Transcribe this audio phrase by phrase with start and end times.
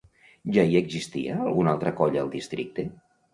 [0.53, 2.89] Ja hi existia alguna altra colla al districte?